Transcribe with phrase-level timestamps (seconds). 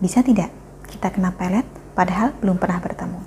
[0.00, 0.48] bisa tidak
[0.88, 3.20] kita kena pelet padahal belum pernah bertemu?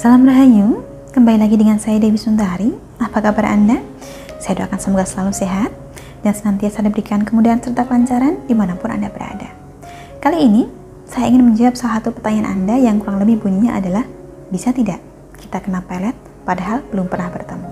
[0.00, 0.80] Salam Rahayu,
[1.10, 2.70] kembali lagi dengan saya Dewi Sundari.
[3.02, 3.82] Apa kabar Anda?
[4.38, 5.74] Saya doakan semoga selalu sehat
[6.22, 9.50] dan senantiasa diberikan kemudahan serta kelancaran di mana pun Anda berada.
[10.22, 10.70] Kali ini,
[11.10, 14.06] saya ingin menjawab salah satu pertanyaan Anda yang kurang lebih bunyinya adalah,
[14.54, 15.02] bisa tidak
[15.34, 16.14] kita kena pelet
[16.46, 17.70] padahal belum pernah bertemu?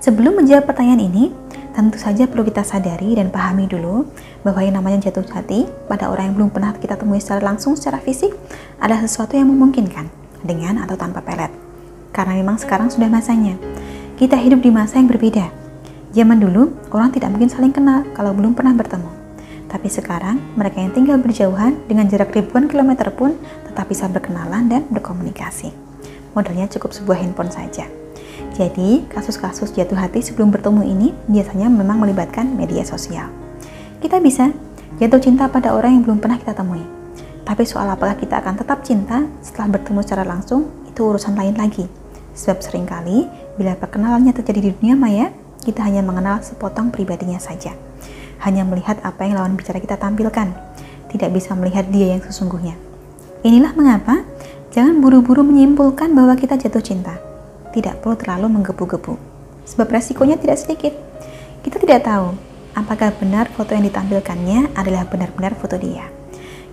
[0.00, 1.28] Sebelum menjawab pertanyaan ini,
[1.76, 4.08] tentu saja perlu kita sadari dan pahami dulu
[4.40, 8.00] bahwa yang namanya jatuh hati pada orang yang belum pernah kita temui secara langsung secara
[8.00, 8.32] fisik
[8.80, 10.08] adalah sesuatu yang memungkinkan
[10.40, 11.63] dengan atau tanpa pelet.
[12.14, 13.58] Karena memang sekarang sudah masanya.
[14.14, 15.50] Kita hidup di masa yang berbeda.
[16.14, 19.10] Zaman dulu, orang tidak mungkin saling kenal kalau belum pernah bertemu.
[19.66, 23.34] Tapi sekarang, mereka yang tinggal berjauhan dengan jarak ribuan kilometer pun
[23.66, 25.74] tetap bisa berkenalan dan berkomunikasi.
[26.38, 27.90] Modalnya cukup sebuah handphone saja.
[28.54, 33.26] Jadi, kasus-kasus jatuh hati sebelum bertemu ini biasanya memang melibatkan media sosial.
[33.98, 34.54] Kita bisa
[35.02, 36.94] jatuh cinta pada orang yang belum pernah kita temui
[37.44, 41.84] tapi soal apakah kita akan tetap cinta setelah bertemu secara langsung, itu urusan lain lagi.
[42.34, 45.26] Sebab sering kali, bila perkenalannya terjadi di dunia maya,
[45.62, 47.72] kita hanya mengenal sepotong pribadinya saja.
[48.42, 50.52] Hanya melihat apa yang lawan bicara kita tampilkan,
[51.08, 52.74] tidak bisa melihat dia yang sesungguhnya.
[53.46, 54.26] Inilah mengapa
[54.74, 57.16] jangan buru-buru menyimpulkan bahwa kita jatuh cinta.
[57.72, 59.14] Tidak perlu terlalu menggebu-gebu,
[59.66, 60.94] sebab resikonya tidak sedikit.
[61.62, 62.34] Kita tidak tahu
[62.74, 66.06] apakah benar foto yang ditampilkannya adalah benar-benar foto dia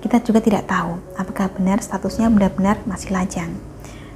[0.00, 3.52] kita juga tidak tahu apakah benar statusnya benar-benar masih lajang.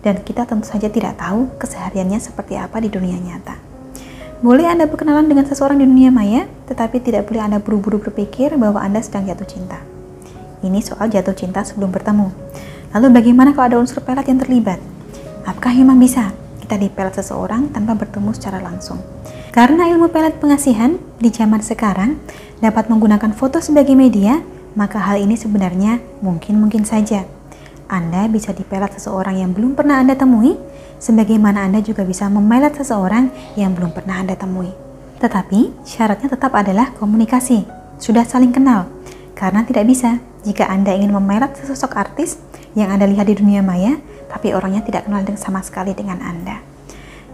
[0.00, 3.56] Dan kita tentu saja tidak tahu kesehariannya seperti apa di dunia nyata.
[4.40, 8.80] Boleh Anda berkenalan dengan seseorang di dunia maya, tetapi tidak boleh Anda buru-buru berpikir bahwa
[8.80, 9.76] Anda sedang jatuh cinta.
[10.64, 12.32] Ini soal jatuh cinta sebelum bertemu.
[12.96, 14.80] Lalu bagaimana kalau ada unsur pelet yang terlibat?
[15.44, 19.00] Apakah memang bisa kita dipelet seseorang tanpa bertemu secara langsung?
[19.52, 22.16] Karena ilmu pelet pengasihan di zaman sekarang
[22.64, 24.40] dapat menggunakan foto sebagai media
[24.78, 27.26] maka hal ini sebenarnya mungkin-mungkin saja.
[27.90, 30.54] Anda bisa dipelat seseorang yang belum pernah Anda temui,
[31.02, 34.70] sebagaimana Anda juga bisa memelat seseorang yang belum pernah Anda temui.
[35.18, 37.66] Tetapi syaratnya tetap adalah komunikasi,
[37.98, 38.86] sudah saling kenal.
[39.34, 42.38] Karena tidak bisa jika Anda ingin memelat sesosok artis
[42.78, 43.98] yang Anda lihat di dunia maya,
[44.30, 46.62] tapi orangnya tidak kenal sama sekali dengan Anda.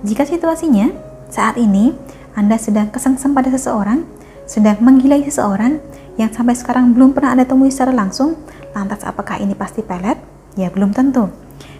[0.00, 0.88] Jika situasinya
[1.28, 1.92] saat ini
[2.32, 4.08] Anda sedang kesengsem pada seseorang,
[4.48, 5.76] sedang menggilai seseorang,
[6.16, 8.40] yang sampai sekarang belum pernah Anda temui secara langsung,
[8.72, 10.35] lantas apakah ini pasti pelet?
[10.56, 11.28] Ya belum tentu.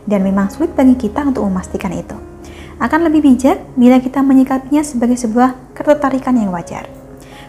[0.07, 2.15] Dan memang sulit bagi kita untuk memastikan itu.
[2.77, 6.85] Akan lebih bijak bila kita menyikapinya sebagai sebuah ketertarikan yang wajar.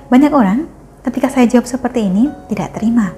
[0.07, 0.71] Banyak orang
[1.03, 3.11] ketika saya jawab seperti ini tidak terima.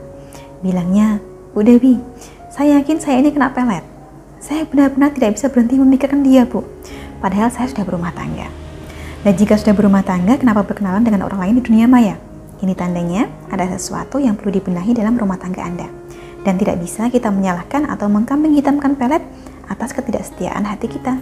[0.65, 1.21] Bilangnya,
[1.53, 2.01] Bu Dewi,
[2.49, 3.85] saya yakin saya ini kena pelet.
[4.41, 6.65] Saya benar-benar tidak bisa berhenti memikirkan dia, Bu.
[7.21, 8.49] Padahal saya sudah berumah tangga.
[9.21, 12.17] Dan jika sudah berumah tangga, kenapa berkenalan dengan orang lain di dunia maya?
[12.59, 15.87] Ini tandanya ada sesuatu yang perlu dibenahi dalam rumah tangga Anda.
[16.47, 19.21] Dan tidak bisa kita menyalahkan atau mengkambing hitamkan pelet
[19.69, 21.19] atas ketidaksetiaan hati kita.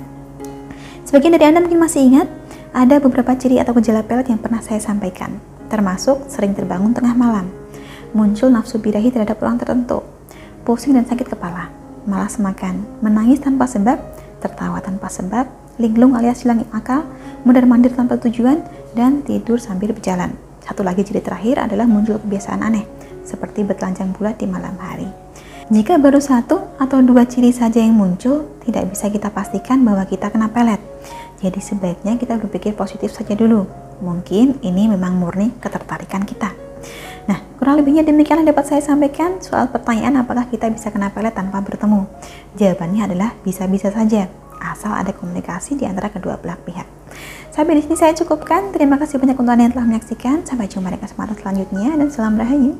[1.08, 2.28] Sebagian dari Anda mungkin masih ingat,
[2.76, 5.40] ada beberapa ciri atau gejala pelet yang pernah saya sampaikan,
[5.72, 7.48] termasuk sering terbangun tengah malam,
[8.12, 10.04] muncul nafsu birahi terhadap orang tertentu,
[10.68, 11.72] pusing dan sakit kepala,
[12.04, 14.00] malas makan, menangis tanpa sebab,
[14.44, 15.48] tertawa tanpa sebab,
[15.80, 17.08] linglung alias hilang akal,
[17.48, 18.62] mundar-mandir tanpa tujuan,
[18.94, 20.36] dan tidur sambil berjalan.
[20.60, 22.84] Satu lagi ciri terakhir adalah muncul kebiasaan aneh,
[23.28, 25.12] seperti bertelanjang bulat di malam hari.
[25.68, 30.32] Jika baru satu atau dua ciri saja yang muncul, tidak bisa kita pastikan bahwa kita
[30.32, 30.80] kena pelet.
[31.44, 33.68] Jadi sebaiknya kita berpikir positif saja dulu.
[34.00, 36.56] Mungkin ini memang murni ketertarikan kita.
[37.28, 41.36] Nah, kurang lebihnya demikian yang dapat saya sampaikan soal pertanyaan apakah kita bisa kena pelet
[41.36, 42.08] tanpa bertemu.
[42.56, 44.32] Jawabannya adalah bisa-bisa saja,
[44.64, 46.88] asal ada komunikasi di antara kedua belah pihak.
[47.52, 48.70] Sampai di sini saya cukupkan.
[48.70, 50.46] Terima kasih banyak untuk Anda yang telah menyaksikan.
[50.46, 52.78] Sampai jumpa di kesempatan selanjutnya dan salam rahayu.